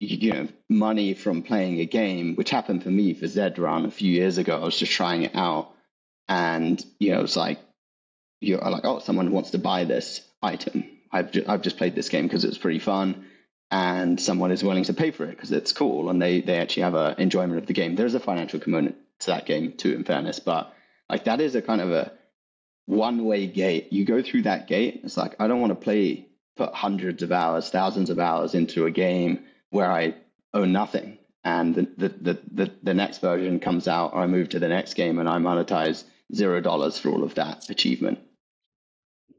[0.00, 3.90] you know, money from playing a game, which happened for me for Zed Run a
[3.90, 4.56] few years ago.
[4.56, 5.72] I was just trying it out,
[6.28, 7.58] and you know, it's like
[8.40, 10.84] you're like, oh, someone wants to buy this item.
[11.12, 13.26] I've ju- I've just played this game because it's pretty fun,
[13.70, 16.82] and someone is willing to pay for it because it's cool, and they they actually
[16.84, 17.94] have a enjoyment of the game.
[17.96, 20.72] There's a financial component to that game too, in fairness, but
[21.08, 22.12] like that is a kind of a
[22.86, 23.92] one way gate.
[23.92, 27.32] You go through that gate, it's like I don't want to play put hundreds of
[27.32, 30.14] hours, thousands of hours into a game where I
[30.52, 31.18] own nothing.
[31.44, 34.68] And the, the, the, the, the next version comes out, or I move to the
[34.68, 38.18] next game and I monetize zero dollars for all of that achievement.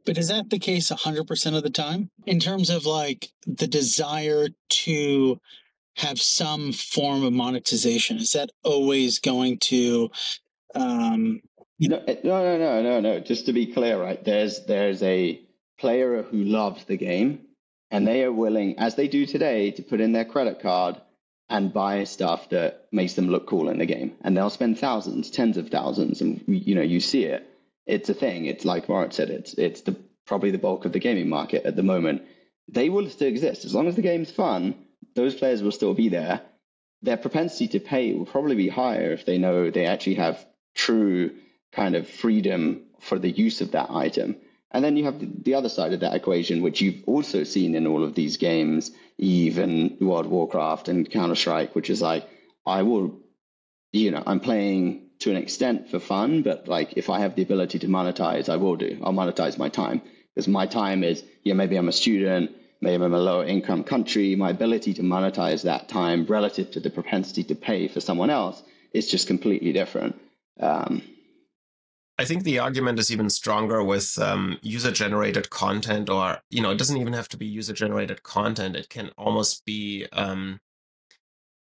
[0.06, 2.10] But is that the case 100% of the time?
[2.26, 5.40] In terms of like the desire to
[5.98, 10.10] have some form of monetization, is that always going to
[10.76, 11.42] um,
[11.80, 13.20] no, no, no, no, no, no.
[13.20, 14.24] Just to be clear, right?
[14.24, 15.42] There's there's a
[15.80, 17.40] player who loves the game,
[17.90, 20.98] and they are willing, as they do today, to put in their credit card
[21.50, 25.32] and buy stuff that makes them look cool in the game, and they'll spend thousands,
[25.32, 27.48] tens of thousands, and you know you see it.
[27.86, 28.46] It's a thing.
[28.46, 29.30] It's like Moritz said.
[29.30, 32.22] It's it's the probably the bulk of the gaming market at the moment.
[32.68, 34.76] They will still exist as long as the game's fun.
[35.16, 36.42] Those players will still be there.
[37.02, 41.32] Their propensity to pay will probably be higher if they know they actually have true
[41.72, 44.36] kind of freedom for the use of that item.
[44.72, 47.88] And then you have the other side of that equation, which you've also seen in
[47.88, 52.30] all of these games, Eve and World of Warcraft and Counter Strike, which is like,
[52.66, 53.20] I will,
[53.92, 57.42] you know, I'm playing to an extent for fun, but like if I have the
[57.42, 59.00] ability to monetize, I will do.
[59.04, 60.02] I'll monetize my time
[60.34, 62.52] because my time is, yeah, maybe I'm a student,
[62.82, 64.36] maybe I'm a lower income country.
[64.36, 68.64] My ability to monetize that time relative to the propensity to pay for someone else
[68.94, 70.20] is just completely different.
[70.60, 71.02] Um,
[72.18, 76.72] I think the argument is even stronger with um, user generated content, or, you know,
[76.72, 78.76] it doesn't even have to be user generated content.
[78.76, 80.60] It can almost be, um,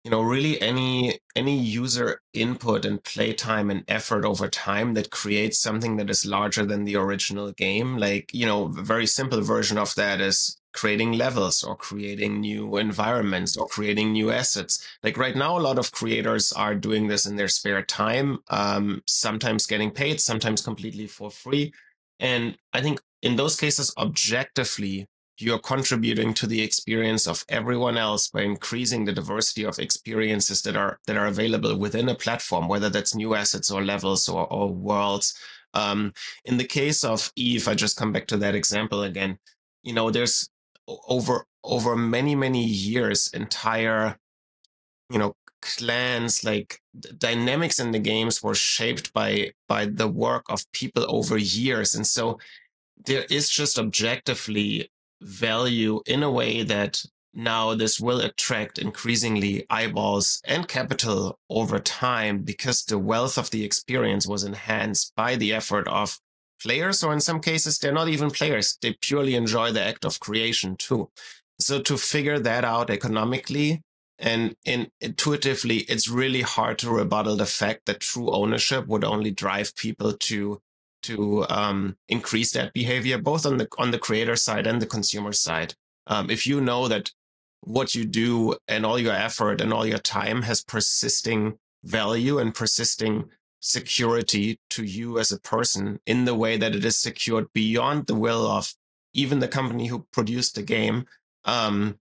[0.07, 5.59] you know, really any any user input and playtime and effort over time that creates
[5.59, 7.97] something that is larger than the original game.
[7.97, 12.77] Like, you know, a very simple version of that is creating levels or creating new
[12.77, 14.81] environments or creating new assets.
[15.03, 19.03] Like right now, a lot of creators are doing this in their spare time, um,
[19.09, 21.73] sometimes getting paid, sometimes completely for free.
[22.21, 28.29] And I think in those cases, objectively, you're contributing to the experience of everyone else
[28.29, 32.89] by increasing the diversity of experiences that are that are available within a platform, whether
[32.89, 35.39] that's new assets or levels or, or worlds.
[35.75, 36.15] Um,
[36.47, 39.39] in the case of Eve, I just come back to that example again.
[39.83, 40.49] You know, there's
[40.87, 44.17] over over many many years entire
[45.11, 46.81] you know clans like
[47.19, 52.07] dynamics in the games were shaped by by the work of people over years and
[52.07, 52.39] so
[53.05, 54.89] there is just objectively
[55.21, 57.03] value in a way that
[57.35, 63.63] now this will attract increasingly eyeballs and capital over time because the wealth of the
[63.65, 66.19] experience was enhanced by the effort of
[66.63, 68.79] players, or in some cases, they're not even players.
[68.81, 71.11] They purely enjoy the act of creation too.
[71.61, 73.83] So to figure that out economically
[74.19, 79.31] and, and intuitively, it's really hard to rebuttal the fact that true ownership would only
[79.31, 80.61] drive people to
[81.07, 85.33] to um, increase that behavior, both on the on the creator side and the consumer
[85.33, 85.75] side.
[86.07, 87.11] Um, if you know that
[87.61, 92.55] what you do and all your effort and all your time has persisting value and
[92.55, 93.25] persisting
[93.61, 98.15] security to you as a person in the way that it is secured beyond the
[98.15, 98.75] will of
[99.13, 101.07] even the company who produced the game.
[101.45, 101.99] Um,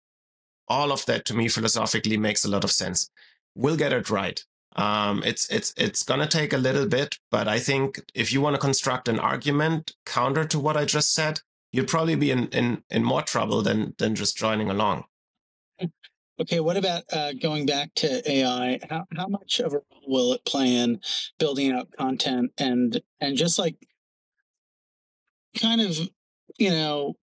[0.68, 3.10] all of that to me philosophically makes a lot of sense.
[3.56, 4.44] We'll get it right.
[4.76, 8.56] Um, it's it's it's gonna take a little bit, but I think if you want
[8.56, 11.40] to construct an argument counter to what I just said,
[11.72, 15.06] you'd probably be in in, in more trouble than than just joining along.
[16.38, 18.80] Okay, what about uh, going back to AI?
[18.90, 21.00] How how much of a role will it play in
[21.40, 23.78] building out content and and just like
[25.58, 25.98] kind of
[26.58, 27.14] you know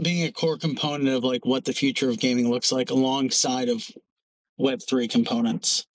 [0.00, 3.90] being a core component of like what the future of gaming looks like alongside of
[4.56, 5.86] Web three components?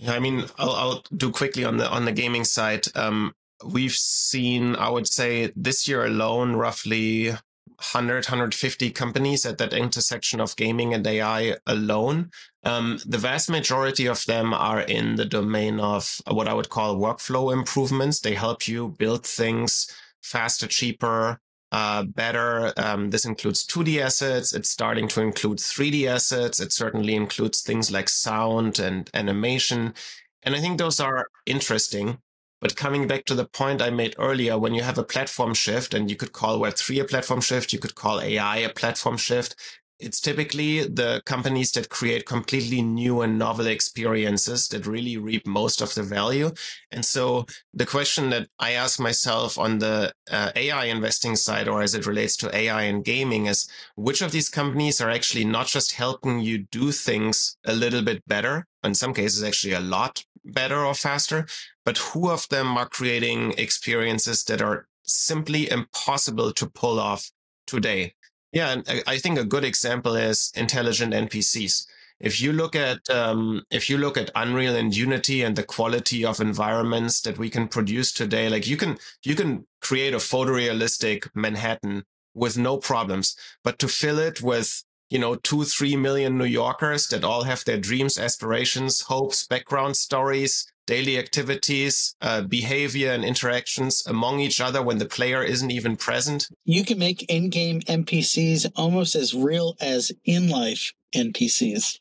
[0.00, 2.86] Yeah, I mean, I'll, I'll do quickly on the on the gaming side.
[2.94, 9.74] Um, we've seen, I would say, this year alone, roughly 100, 150 companies at that
[9.74, 12.30] intersection of gaming and AI alone.
[12.64, 16.96] Um, the vast majority of them are in the domain of what I would call
[16.96, 18.20] workflow improvements.
[18.20, 19.86] They help you build things
[20.22, 21.40] faster, cheaper,
[21.72, 22.72] uh, better.
[22.76, 24.52] Um, this includes 2D assets.
[24.52, 26.60] It's starting to include 3D assets.
[26.60, 29.94] It certainly includes things like sound and animation.
[30.42, 32.18] And I think those are interesting.
[32.60, 35.94] But coming back to the point I made earlier, when you have a platform shift,
[35.94, 39.56] and you could call Web3 a platform shift, you could call AI a platform shift,
[40.00, 45.80] it's typically the companies that create completely new and novel experiences that really reap most
[45.80, 46.50] of the value.
[46.90, 51.82] And so the question that I ask myself on the uh, AI investing side, or
[51.82, 55.66] as it relates to AI and gaming, is which of these companies are actually not
[55.66, 60.24] just helping you do things a little bit better, in some cases, actually a lot
[60.44, 61.46] better or faster,
[61.84, 67.30] but who of them are creating experiences that are simply impossible to pull off
[67.66, 68.14] today?
[68.52, 71.86] Yeah, and I think a good example is intelligent NPCs.
[72.18, 76.24] If you look at um, if you look at Unreal and Unity and the quality
[76.24, 81.28] of environments that we can produce today, like you can you can create a photorealistic
[81.34, 86.44] Manhattan with no problems, but to fill it with you know two three million New
[86.44, 93.24] Yorkers that all have their dreams, aspirations, hopes, background stories, daily activities, uh, behavior, and
[93.24, 96.48] interactions among each other when the player isn't even present.
[96.64, 102.00] You can make in game NPCs almost as real as in life NPCs.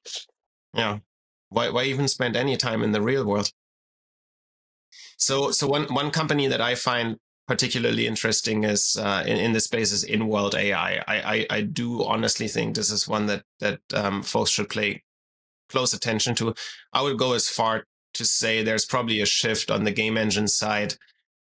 [0.73, 0.97] Yeah.
[1.49, 3.51] Why, why even spend any time in the real world?
[5.17, 7.17] So, so one, one company that I find
[7.47, 11.03] particularly interesting is uh, in, in the space is InWorld AI.
[11.07, 15.01] I, I, I, do honestly think this is one that that um, folks should pay
[15.67, 16.53] close attention to.
[16.93, 17.85] I would go as far
[18.19, 20.95] to say there's probably a shift on the game engine side.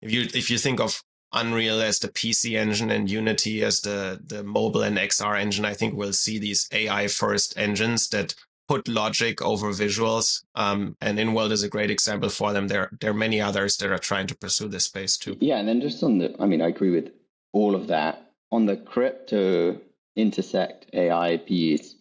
[0.01, 1.01] If you if you think of
[1.31, 5.73] Unreal as the PC engine and Unity as the the mobile and XR engine, I
[5.73, 8.35] think we'll see these AI first engines that
[8.67, 10.43] put logic over visuals.
[10.55, 12.67] Um, and InWorld is a great example for them.
[12.67, 15.37] There there are many others that are trying to pursue this space too.
[15.39, 17.11] Yeah, and then just on the, I mean, I agree with
[17.53, 18.31] all of that.
[18.51, 19.79] On the crypto
[20.15, 21.95] intersect AI piece,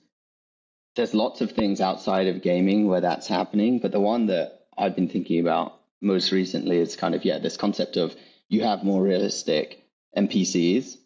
[0.97, 4.97] there's lots of things outside of gaming where that's happening, but the one that I've
[4.97, 8.15] been thinking about most recently is kind of yeah this concept of
[8.49, 9.85] you have more realistic
[10.17, 10.97] NPCs.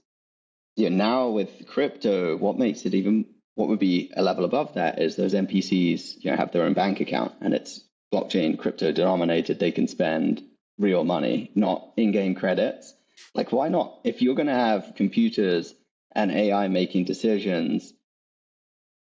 [0.76, 5.00] Yeah, now with crypto, what makes it even what would be a level above that
[5.00, 9.58] is those NPCs you know have their own bank account and it's blockchain crypto denominated.
[9.58, 10.42] They can spend
[10.78, 12.94] real money, not in-game credits.
[13.34, 14.00] Like why not?
[14.04, 15.74] If you're going to have computers
[16.12, 17.92] and AI making decisions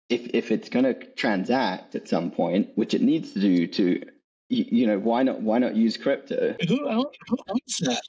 [0.10, 4.04] if if it's going to transact at some point, which it needs to do to,
[4.50, 6.56] you, you know, why not why not use crypto?
[6.68, 8.02] Who, owns, who owns that?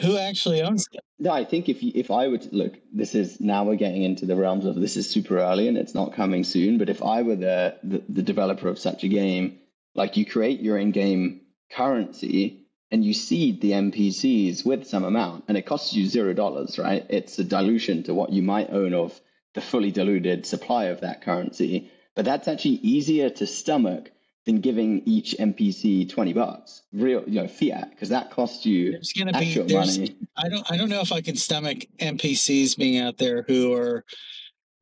[0.00, 1.00] Who actually owns it?
[1.18, 4.26] No, I think if you, if I would look, this is now we're getting into
[4.26, 6.78] the realms of this is super early and it's not coming soon.
[6.78, 9.58] But if I were the the, the developer of such a game,
[9.94, 15.56] like you create your in-game currency and you seed the NPCs with some amount, and
[15.56, 17.06] it costs you zero dollars, right?
[17.08, 19.18] It's a dilution to what you might own of
[19.54, 21.90] the fully diluted supply of that currency.
[22.14, 24.10] But that's actually easier to stomach
[24.44, 29.12] than giving each NPC 20 bucks, real, you know, fiat, because that costs you there's
[29.12, 30.16] gonna actual be, money.
[30.36, 34.04] I don't, I don't know if I can stomach NPCs being out there who are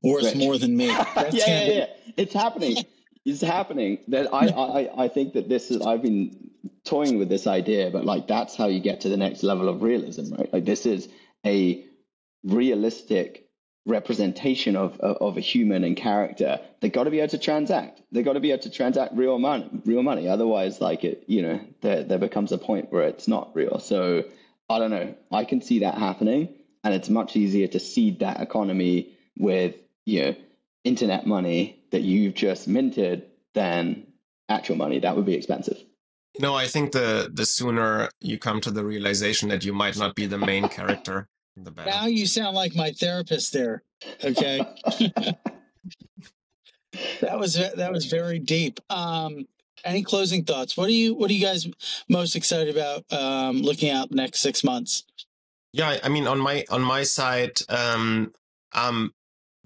[0.03, 0.37] worth Rich.
[0.37, 0.87] more than me.
[0.87, 1.87] yeah, yeah, yeah,
[2.17, 2.85] It's happening.
[3.27, 3.99] it's happening.
[4.09, 6.51] That I, I, I think that this is, I've been
[6.85, 9.83] toying with this idea, but like that's how you get to the next level of
[9.83, 10.51] realism, right?
[10.53, 11.09] Like this is
[11.45, 11.85] a
[12.45, 13.50] realistic
[13.87, 18.01] representation of, of, of a human and character, they've got to be able to transact.
[18.13, 20.29] they've got to be able to transact real money, real money.
[20.29, 23.79] Otherwise, like it, you know, there there becomes a point where it's not real.
[23.79, 24.25] So
[24.69, 25.15] I don't know.
[25.33, 26.49] I can see that happening,
[26.85, 30.37] and it's much easier to seed that economy with you know
[30.85, 34.07] internet money that you've just minted than
[34.49, 35.01] actual money.
[35.01, 35.79] That would be expensive.
[36.39, 40.15] No, I think the the sooner you come to the realization that you might not
[40.15, 41.71] be the main character the.
[41.71, 43.83] Now you sound like my therapist there.
[44.25, 44.59] Okay.
[47.21, 48.81] that was that was very deep.
[48.91, 49.47] Um,
[49.85, 50.77] any closing thoughts?
[50.77, 51.69] What are you What are you guys
[52.09, 55.05] most excited about um, looking out next six months?
[55.73, 58.33] Yeah, I mean, on my on my side, um,
[58.73, 59.13] I'm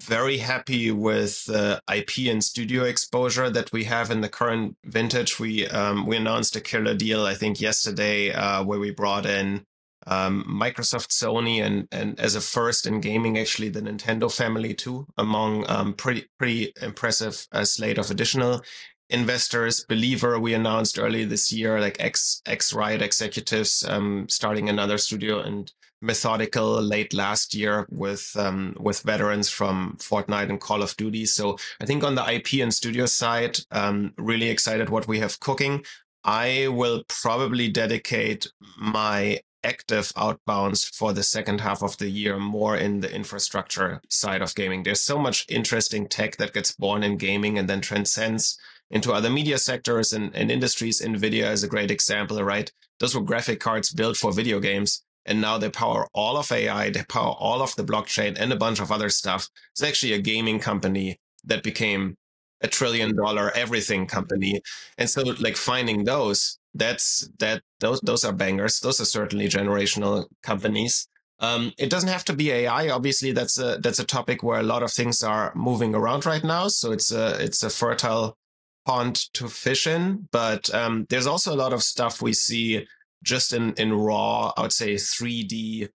[0.00, 5.38] very happy with the IP and studio exposure that we have in the current vintage.
[5.38, 9.64] We um, we announced a killer deal, I think, yesterday, uh, where we brought in
[10.06, 15.06] um, Microsoft, Sony, and and as a first in gaming, actually the Nintendo family too,
[15.16, 18.62] among um, pretty pretty impressive uh, slate of additional
[19.10, 19.84] investors.
[19.88, 25.40] Believer, we announced early this year, like ex ex Riot executives um, starting another studio,
[25.40, 25.72] and
[26.04, 31.24] Methodical late last year with um, with veterans from Fortnite and Call of Duty.
[31.24, 35.40] So I think on the IP and studio side, um, really excited what we have
[35.40, 35.82] cooking.
[36.22, 42.76] I will probably dedicate my active outbounds for the second half of the year more
[42.76, 44.82] in the infrastructure side of gaming.
[44.82, 48.58] There's so much interesting tech that gets born in gaming and then transcends
[48.90, 51.00] into other media sectors and, and industries.
[51.00, 52.70] NVIDIA is a great example, right?
[53.00, 55.02] Those were graphic cards built for video games.
[55.26, 58.56] and now they power all of AI, they power all of the blockchain and a
[58.56, 59.48] bunch of other stuff.
[59.72, 62.16] It's actually a gaming company that became
[62.60, 64.60] a trillion dollar everything company.
[64.98, 68.80] And so like finding those, that's that those those are bangers.
[68.80, 71.08] Those are certainly generational companies.
[71.40, 72.88] Um, it doesn't have to be AI.
[72.88, 76.44] Obviously, that's a that's a topic where a lot of things are moving around right
[76.44, 76.68] now.
[76.68, 78.36] So it's a it's a fertile
[78.86, 80.28] pond to fish in.
[80.30, 82.86] But um, there's also a lot of stuff we see
[83.22, 85.88] just in in raw, I would say 3D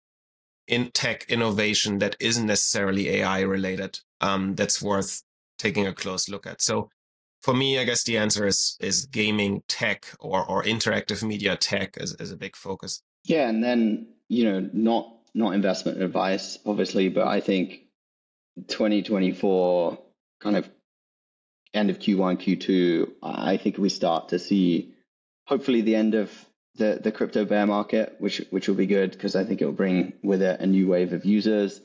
[0.68, 4.00] in tech innovation that isn't necessarily AI related.
[4.22, 5.24] Um, that's worth
[5.58, 6.62] taking a close look at.
[6.62, 6.90] So
[7.42, 11.98] for me, I guess the answer is is gaming tech or or interactive media tech
[11.98, 13.02] is, is a big focus.
[13.26, 17.82] Yeah, and then you know not not investment advice, obviously, but I think
[18.68, 19.98] 2024
[20.42, 20.70] kind of
[21.74, 24.96] end of Q1, Q2, I think we start to see
[25.46, 26.32] hopefully the end of
[26.76, 29.72] the, the crypto bear market, which which will be good because I think it will
[29.72, 31.82] bring with it a new wave of users.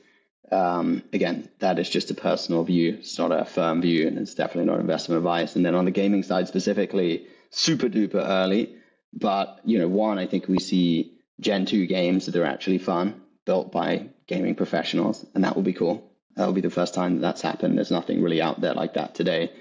[0.53, 2.97] Um, again, that is just a personal view.
[2.99, 5.57] It's not a firm view, and it's definitely not investment advice.
[5.57, 8.77] And then on the gaming side specifically, super duper early.
[9.13, 13.23] But you know, one, I think we see Gen two games that are actually fun
[13.45, 16.11] built by gaming professionals, and that will be cool.
[16.37, 17.77] That will be the first time that that's happened.
[17.77, 19.53] There's nothing really out there like that today.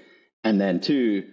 [0.42, 1.28] And then two,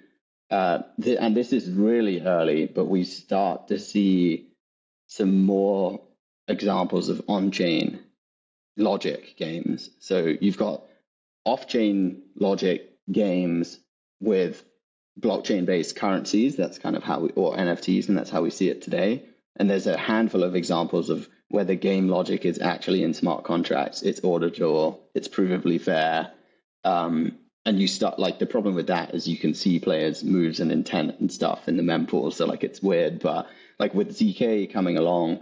[0.49, 4.51] uh, th- and this is really early, but we start to see
[5.07, 6.01] some more
[6.47, 7.99] examples of on-chain
[8.77, 9.89] logic games.
[9.99, 10.83] So you've got
[11.45, 13.79] off-chain logic games
[14.19, 14.63] with
[15.19, 16.55] blockchain-based currencies.
[16.55, 19.25] That's kind of how we, or NFTs, and that's how we see it today.
[19.57, 23.43] And there's a handful of examples of where the game logic is actually in smart
[23.43, 24.01] contracts.
[24.01, 26.31] It's auditable, it's provably fair.
[26.83, 30.59] Um, and you start like the problem with that is you can see players' moves
[30.59, 32.33] and intent and stuff in the mempool.
[32.33, 33.47] So like it's weird, but
[33.79, 35.41] like with ZK coming along,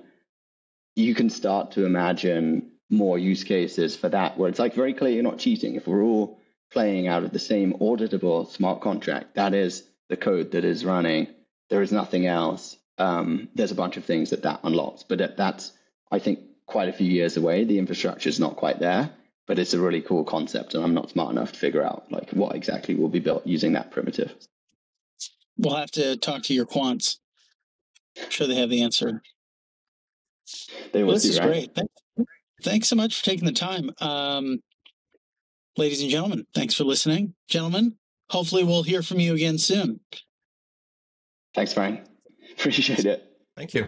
[0.95, 5.13] you can start to imagine more use cases for that where it's like very clear
[5.13, 5.75] you're not cheating.
[5.75, 6.39] If we're all
[6.71, 11.27] playing out of the same auditable smart contract, that is the code that is running.
[11.69, 12.77] There is nothing else.
[12.97, 15.71] Um, there's a bunch of things that that unlocks, but that's
[16.11, 17.63] I think, quite a few years away.
[17.63, 19.09] The infrastructure is not quite there,
[19.47, 22.31] but it's a really cool concept, and I'm not smart enough to figure out like
[22.31, 24.33] what exactly will be built using that primitive.
[25.57, 27.17] We'll have to talk to your quants.
[28.21, 29.21] I'm sure they have the answer.
[30.93, 31.47] They will this is right?
[31.47, 31.75] great.
[31.75, 31.93] Thanks,
[32.61, 33.91] thanks so much for taking the time.
[33.99, 34.61] Um,
[35.77, 37.33] ladies and gentlemen, thanks for listening.
[37.47, 37.95] Gentlemen,
[38.29, 39.99] hopefully we'll hear from you again soon.
[41.53, 42.01] Thanks, Brian.
[42.57, 43.25] Appreciate it.
[43.55, 43.87] Thank you.